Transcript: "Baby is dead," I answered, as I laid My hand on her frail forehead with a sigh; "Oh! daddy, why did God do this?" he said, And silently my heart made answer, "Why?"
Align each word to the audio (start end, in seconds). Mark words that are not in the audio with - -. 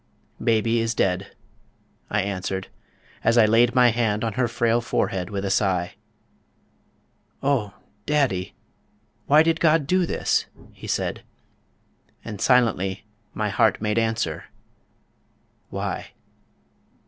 "Baby 0.43 0.79
is 0.79 0.95
dead," 0.95 1.35
I 2.09 2.23
answered, 2.23 2.69
as 3.23 3.37
I 3.37 3.45
laid 3.45 3.75
My 3.75 3.89
hand 3.89 4.23
on 4.23 4.33
her 4.33 4.47
frail 4.47 4.81
forehead 4.81 5.29
with 5.29 5.45
a 5.45 5.51
sigh; 5.51 5.93
"Oh! 7.43 7.75
daddy, 8.07 8.55
why 9.27 9.43
did 9.43 9.59
God 9.59 9.85
do 9.85 10.07
this?" 10.07 10.47
he 10.73 10.87
said, 10.87 11.21
And 12.25 12.41
silently 12.41 13.05
my 13.35 13.49
heart 13.49 13.79
made 13.79 13.99
answer, 13.99 14.45
"Why?" 15.69 16.13